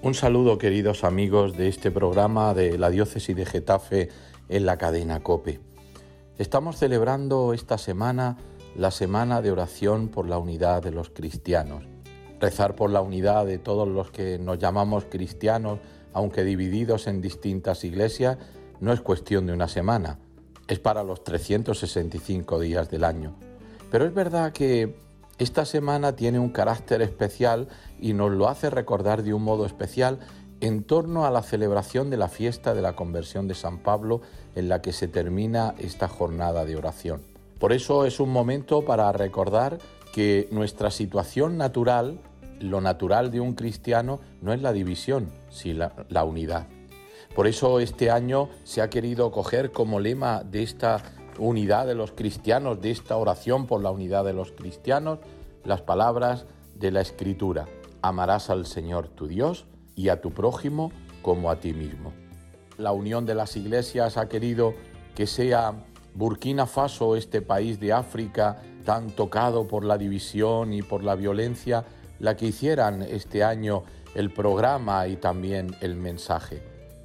Un 0.00 0.14
saludo 0.14 0.58
queridos 0.58 1.02
amigos 1.02 1.56
de 1.56 1.66
este 1.66 1.90
programa 1.90 2.54
de 2.54 2.78
la 2.78 2.88
diócesis 2.88 3.34
de 3.34 3.44
Getafe 3.44 4.10
en 4.48 4.64
la 4.64 4.78
cadena 4.78 5.24
Cope. 5.24 5.58
Estamos 6.38 6.76
celebrando 6.76 7.52
esta 7.52 7.78
semana 7.78 8.36
la 8.76 8.92
semana 8.92 9.42
de 9.42 9.50
oración 9.50 10.06
por 10.06 10.28
la 10.28 10.38
unidad 10.38 10.84
de 10.84 10.92
los 10.92 11.10
cristianos. 11.10 11.82
Rezar 12.38 12.76
por 12.76 12.90
la 12.90 13.00
unidad 13.00 13.44
de 13.46 13.58
todos 13.58 13.88
los 13.88 14.12
que 14.12 14.38
nos 14.38 14.60
llamamos 14.60 15.04
cristianos, 15.06 15.80
aunque 16.12 16.44
divididos 16.44 17.08
en 17.08 17.20
distintas 17.20 17.82
iglesias, 17.82 18.38
no 18.78 18.92
es 18.92 19.00
cuestión 19.00 19.46
de 19.46 19.52
una 19.52 19.66
semana, 19.66 20.20
es 20.68 20.78
para 20.78 21.02
los 21.02 21.24
365 21.24 22.60
días 22.60 22.88
del 22.88 23.02
año. 23.02 23.34
Pero 23.90 24.04
es 24.04 24.14
verdad 24.14 24.52
que 24.52 24.94
esta 25.38 25.64
semana 25.64 26.16
tiene 26.16 26.38
un 26.38 26.50
carácter 26.50 27.00
especial 27.00 27.68
y 28.00 28.12
nos 28.12 28.32
lo 28.32 28.48
hace 28.48 28.70
recordar 28.70 29.22
de 29.22 29.34
un 29.34 29.42
modo 29.42 29.66
especial 29.66 30.18
en 30.60 30.82
torno 30.82 31.24
a 31.24 31.30
la 31.30 31.42
celebración 31.42 32.10
de 32.10 32.16
la 32.16 32.28
fiesta 32.28 32.74
de 32.74 32.82
la 32.82 32.96
conversión 32.96 33.46
de 33.46 33.54
San 33.54 33.78
Pablo 33.78 34.20
en 34.56 34.68
la 34.68 34.82
que 34.82 34.92
se 34.92 35.06
termina 35.06 35.74
esta 35.78 36.08
jornada 36.08 36.64
de 36.64 36.76
oración. 36.76 37.22
Por 37.60 37.72
eso 37.72 38.04
es 38.04 38.18
un 38.18 38.30
momento 38.30 38.84
para 38.84 39.10
recordar 39.12 39.78
que 40.12 40.48
nuestra 40.50 40.90
situación 40.90 41.56
natural, 41.56 42.18
lo 42.60 42.80
natural 42.80 43.30
de 43.30 43.40
un 43.40 43.54
cristiano, 43.54 44.20
no 44.42 44.52
es 44.52 44.60
la 44.60 44.72
división, 44.72 45.30
sino 45.50 45.90
la, 46.08 46.24
unidad. 46.24 46.66
Por 47.36 47.46
eso 47.46 47.78
este 47.78 48.10
año 48.10 48.48
se 48.64 48.82
ha 48.82 48.90
querido 48.90 49.30
coger 49.30 49.70
como 49.70 50.00
lema 50.00 50.42
de 50.42 50.64
esta 50.64 51.02
unidad 51.38 51.86
de 51.86 51.94
los 51.94 52.12
cristianos, 52.12 52.80
de 52.80 52.90
esta 52.90 53.16
oración 53.16 53.66
por 53.66 53.82
la 53.82 53.90
unidad 53.90 54.24
de 54.24 54.32
los 54.32 54.52
cristianos, 54.52 55.18
las 55.64 55.82
palabras 55.82 56.46
de 56.74 56.90
la 56.90 57.00
Escritura. 57.00 57.66
Amarás 58.02 58.50
al 58.50 58.66
Señor 58.66 59.08
tu 59.08 59.26
Dios 59.26 59.66
y 59.96 60.08
a 60.08 60.20
tu 60.20 60.30
prójimo 60.30 60.92
como 61.22 61.50
a 61.50 61.56
ti 61.56 61.72
mismo. 61.72 62.12
La 62.76 62.92
unión 62.92 63.26
de 63.26 63.34
las 63.34 63.56
iglesias 63.56 64.16
ha 64.16 64.28
querido 64.28 64.74
que 65.14 65.26
sea 65.26 65.74
Burkina 66.14 66.66
Faso, 66.66 67.16
este 67.16 67.42
país 67.42 67.80
de 67.80 67.92
África 67.92 68.62
tan 68.84 69.10
tocado 69.10 69.66
por 69.66 69.84
la 69.84 69.98
división 69.98 70.72
y 70.72 70.82
por 70.82 71.04
la 71.04 71.14
violencia, 71.14 71.84
la 72.20 72.36
que 72.36 72.46
hicieran 72.46 73.02
este 73.02 73.44
año 73.44 73.84
el 74.14 74.32
programa 74.32 75.06
y 75.06 75.16
también 75.16 75.76
el 75.80 75.96
mensaje. 75.96 76.62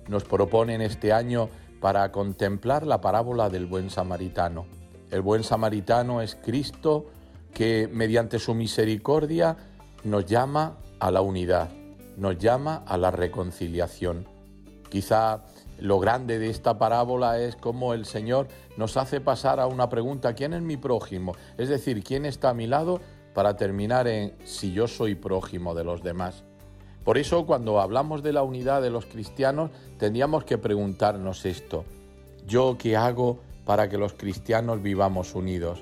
Nos 0.07 0.23
proponen 0.23 0.81
este 0.81 1.11
año 1.11 1.49
para 1.83 2.13
contemplar 2.13 2.87
la 2.87 3.01
parábola 3.01 3.49
del 3.49 3.65
buen 3.65 3.89
samaritano. 3.89 4.65
El 5.11 5.21
buen 5.21 5.43
samaritano 5.43 6.21
es 6.21 6.33
Cristo 6.33 7.07
que 7.53 7.89
mediante 7.91 8.39
su 8.39 8.53
misericordia 8.53 9.57
nos 10.05 10.25
llama 10.25 10.77
a 11.01 11.11
la 11.11 11.19
unidad, 11.19 11.67
nos 12.15 12.37
llama 12.37 12.85
a 12.87 12.95
la 12.95 13.11
reconciliación. 13.11 14.25
Quizá 14.89 15.43
lo 15.77 15.99
grande 15.99 16.39
de 16.39 16.49
esta 16.49 16.79
parábola 16.79 17.37
es 17.41 17.57
cómo 17.57 17.93
el 17.93 18.05
Señor 18.05 18.47
nos 18.77 18.95
hace 18.95 19.19
pasar 19.19 19.59
a 19.59 19.67
una 19.67 19.89
pregunta, 19.89 20.35
¿quién 20.35 20.53
es 20.53 20.61
mi 20.61 20.77
prójimo? 20.77 21.35
Es 21.57 21.67
decir, 21.67 22.01
¿quién 22.01 22.25
está 22.25 22.51
a 22.51 22.53
mi 22.53 22.65
lado? 22.65 23.01
Para 23.33 23.57
terminar 23.57 24.07
en 24.07 24.37
si 24.45 24.71
yo 24.71 24.87
soy 24.87 25.15
prójimo 25.15 25.75
de 25.75 25.83
los 25.83 26.01
demás. 26.01 26.45
Por 27.03 27.17
eso 27.17 27.45
cuando 27.45 27.81
hablamos 27.81 28.23
de 28.23 28.33
la 28.33 28.43
unidad 28.43 28.81
de 28.81 28.89
los 28.89 29.05
cristianos 29.05 29.71
tendríamos 29.97 30.45
que 30.45 30.57
preguntarnos 30.57 31.45
esto. 31.45 31.83
¿Yo 32.47 32.77
qué 32.77 32.95
hago 32.95 33.39
para 33.65 33.89
que 33.89 33.97
los 33.97 34.13
cristianos 34.13 34.81
vivamos 34.81 35.35
unidos? 35.35 35.79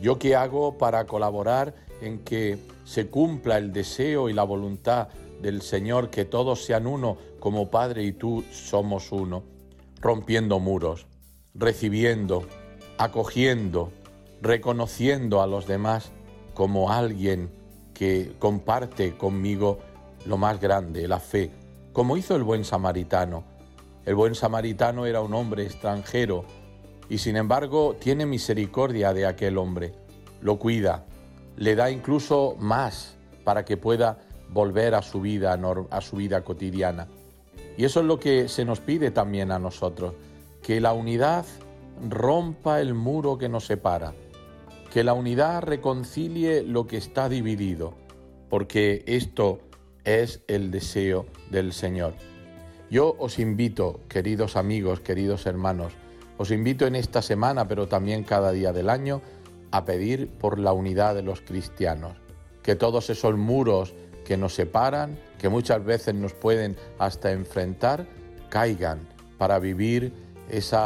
¿Yo 0.00 0.18
qué 0.18 0.34
hago 0.34 0.78
para 0.78 1.06
colaborar 1.06 1.74
en 2.00 2.20
que 2.20 2.58
se 2.84 3.08
cumpla 3.08 3.58
el 3.58 3.72
deseo 3.72 4.28
y 4.28 4.32
la 4.32 4.44
voluntad 4.44 5.08
del 5.40 5.62
Señor 5.62 6.10
que 6.10 6.24
todos 6.24 6.64
sean 6.64 6.86
uno 6.86 7.18
como 7.38 7.70
Padre 7.70 8.04
y 8.04 8.12
tú 8.12 8.44
somos 8.50 9.12
uno? 9.12 9.42
Rompiendo 10.00 10.58
muros, 10.58 11.06
recibiendo, 11.54 12.44
acogiendo, 12.98 13.90
reconociendo 14.40 15.42
a 15.42 15.46
los 15.46 15.66
demás 15.66 16.12
como 16.54 16.92
alguien 16.92 17.50
que 17.94 18.32
comparte 18.38 19.16
conmigo 19.16 19.78
lo 20.26 20.36
más 20.36 20.60
grande, 20.60 21.08
la 21.08 21.20
fe, 21.20 21.50
como 21.92 22.16
hizo 22.16 22.36
el 22.36 22.42
buen 22.42 22.64
samaritano. 22.64 23.44
El 24.04 24.14
buen 24.14 24.34
samaritano 24.34 25.06
era 25.06 25.20
un 25.20 25.34
hombre 25.34 25.64
extranjero 25.64 26.44
y 27.08 27.18
sin 27.18 27.36
embargo 27.36 27.96
tiene 27.98 28.26
misericordia 28.26 29.12
de 29.12 29.26
aquel 29.26 29.58
hombre, 29.58 29.92
lo 30.40 30.58
cuida, 30.58 31.04
le 31.56 31.74
da 31.74 31.90
incluso 31.90 32.56
más 32.58 33.16
para 33.44 33.64
que 33.64 33.76
pueda 33.76 34.18
volver 34.50 34.94
a 34.94 35.02
su 35.02 35.20
vida, 35.20 35.58
a 35.90 36.00
su 36.00 36.16
vida 36.16 36.42
cotidiana. 36.42 37.08
Y 37.76 37.84
eso 37.84 38.00
es 38.00 38.06
lo 38.06 38.18
que 38.18 38.48
se 38.48 38.64
nos 38.64 38.80
pide 38.80 39.10
también 39.10 39.50
a 39.50 39.58
nosotros, 39.58 40.14
que 40.62 40.80
la 40.80 40.92
unidad 40.92 41.44
rompa 42.08 42.80
el 42.80 42.94
muro 42.94 43.38
que 43.38 43.48
nos 43.48 43.66
separa, 43.66 44.14
que 44.92 45.04
la 45.04 45.14
unidad 45.14 45.62
reconcilie 45.62 46.62
lo 46.62 46.86
que 46.86 46.96
está 46.96 47.28
dividido, 47.28 47.94
porque 48.48 49.04
esto 49.06 49.60
es 50.06 50.40
el 50.46 50.70
deseo 50.70 51.26
del 51.50 51.72
Señor. 51.74 52.14
Yo 52.90 53.16
os 53.18 53.38
invito, 53.38 54.00
queridos 54.08 54.56
amigos, 54.56 55.00
queridos 55.00 55.44
hermanos, 55.44 55.92
os 56.38 56.50
invito 56.52 56.86
en 56.86 56.94
esta 56.94 57.20
semana, 57.20 57.66
pero 57.66 57.88
también 57.88 58.22
cada 58.22 58.52
día 58.52 58.72
del 58.72 58.88
año, 58.88 59.20
a 59.72 59.84
pedir 59.84 60.28
por 60.28 60.58
la 60.60 60.72
unidad 60.72 61.16
de 61.16 61.22
los 61.22 61.40
cristianos, 61.40 62.16
que 62.62 62.76
todos 62.76 63.10
esos 63.10 63.36
muros 63.36 63.94
que 64.24 64.36
nos 64.36 64.54
separan, 64.54 65.18
que 65.38 65.48
muchas 65.48 65.84
veces 65.84 66.14
nos 66.14 66.32
pueden 66.32 66.76
hasta 66.98 67.32
enfrentar, 67.32 68.06
caigan 68.48 69.08
para 69.38 69.58
vivir 69.58 70.12
ese 70.48 70.76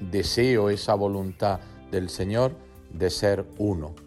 deseo, 0.00 0.68
esa 0.68 0.94
voluntad 0.94 1.60
del 1.90 2.10
Señor 2.10 2.52
de 2.92 3.08
ser 3.08 3.46
uno. 3.56 4.05